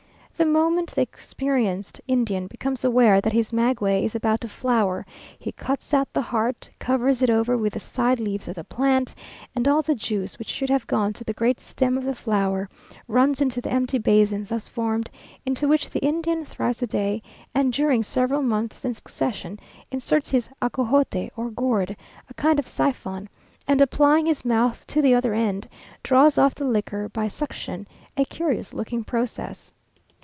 The 0.37 0.45
moment 0.47 0.89
the 0.89 1.01
experienced 1.03 2.01
Indian 2.07 2.47
becomes 2.47 2.83
aware 2.83 3.21
that 3.21 3.31
his 3.31 3.53
maguey 3.53 4.03
is 4.03 4.15
about 4.15 4.41
to 4.41 4.47
flower, 4.49 5.05
he 5.37 5.51
cuts 5.51 5.93
out 5.93 6.11
the 6.13 6.21
heart, 6.23 6.67
covers 6.79 7.21
it 7.21 7.29
over 7.29 7.55
with 7.55 7.73
the 7.73 7.79
side 7.79 8.19
leaves 8.19 8.47
of 8.47 8.55
the 8.55 8.63
plant, 8.63 9.13
and 9.55 9.67
all 9.67 9.83
the 9.83 9.93
juice 9.93 10.39
which 10.39 10.49
should 10.49 10.71
have 10.71 10.87
gone 10.87 11.13
to 11.13 11.23
the 11.23 11.33
great 11.33 11.59
stem 11.59 11.95
of 11.95 12.03
the 12.05 12.15
flower, 12.15 12.67
runs 13.07 13.39
into 13.39 13.61
the 13.61 13.69
empty 13.71 13.99
basin 13.99 14.45
thus 14.49 14.67
formed, 14.67 15.11
into 15.45 15.67
which 15.67 15.91
the 15.91 15.99
Indian, 16.03 16.43
thrice 16.43 16.81
a 16.81 16.87
day, 16.87 17.21
and 17.53 17.71
during 17.71 18.01
several 18.01 18.41
months 18.41 18.83
in 18.83 18.95
succession, 18.95 19.59
inserts 19.91 20.31
his 20.31 20.49
acojote 20.59 21.29
or 21.35 21.51
gourd, 21.51 21.95
a 22.31 22.33
kind 22.33 22.57
of 22.57 22.67
siphon, 22.67 23.29
and 23.67 23.79
applying 23.79 24.25
his 24.25 24.43
mouth 24.43 24.87
to 24.87 25.03
the 25.03 25.13
other 25.13 25.35
end, 25.35 25.67
draws 26.01 26.39
off 26.39 26.55
the 26.55 26.65
liquor 26.65 27.07
by 27.09 27.27
suction; 27.27 27.85
a 28.17 28.25
curious 28.25 28.73
looking 28.73 29.03
process. 29.03 29.71